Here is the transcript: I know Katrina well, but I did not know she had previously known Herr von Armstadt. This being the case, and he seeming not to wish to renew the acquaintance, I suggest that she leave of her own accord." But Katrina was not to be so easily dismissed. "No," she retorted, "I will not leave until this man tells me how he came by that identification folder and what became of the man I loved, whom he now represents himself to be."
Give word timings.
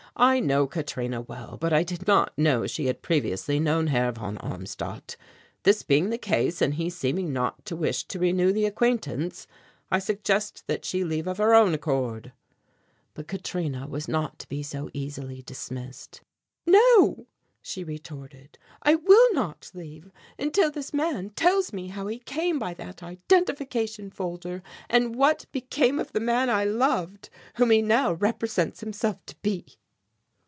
I 0.17 0.41
know 0.41 0.67
Katrina 0.67 1.21
well, 1.21 1.57
but 1.59 1.71
I 1.71 1.83
did 1.83 2.05
not 2.05 2.37
know 2.37 2.67
she 2.67 2.87
had 2.87 3.01
previously 3.01 3.61
known 3.61 3.87
Herr 3.87 4.11
von 4.11 4.37
Armstadt. 4.39 5.15
This 5.63 5.83
being 5.83 6.09
the 6.09 6.17
case, 6.17 6.61
and 6.61 6.73
he 6.73 6.89
seeming 6.89 7.31
not 7.31 7.65
to 7.67 7.77
wish 7.77 8.03
to 8.09 8.19
renew 8.19 8.51
the 8.51 8.65
acquaintance, 8.65 9.47
I 9.89 9.99
suggest 9.99 10.67
that 10.67 10.83
she 10.83 11.05
leave 11.05 11.27
of 11.27 11.37
her 11.37 11.55
own 11.55 11.73
accord." 11.73 12.33
But 13.13 13.29
Katrina 13.29 13.87
was 13.87 14.09
not 14.09 14.37
to 14.39 14.49
be 14.49 14.61
so 14.61 14.89
easily 14.93 15.41
dismissed. 15.43 16.21
"No," 16.67 17.25
she 17.61 17.81
retorted, 17.83 18.59
"I 18.83 18.95
will 18.95 19.33
not 19.33 19.71
leave 19.73 20.11
until 20.37 20.69
this 20.71 20.93
man 20.93 21.29
tells 21.31 21.71
me 21.71 21.87
how 21.87 22.07
he 22.07 22.19
came 22.19 22.59
by 22.59 22.73
that 22.73 23.01
identification 23.01 24.11
folder 24.11 24.61
and 24.89 25.15
what 25.15 25.45
became 25.53 25.99
of 25.99 26.11
the 26.11 26.19
man 26.19 26.49
I 26.49 26.65
loved, 26.65 27.29
whom 27.55 27.71
he 27.71 27.81
now 27.81 28.11
represents 28.11 28.81
himself 28.81 29.25
to 29.25 29.35
be." 29.37 29.65